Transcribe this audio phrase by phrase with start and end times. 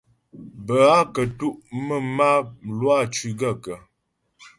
[0.65, 2.31] Bə́ a kətʉ' mə̀m a,
[2.77, 3.77] Lwâ cʉ́ gaə̂kə́?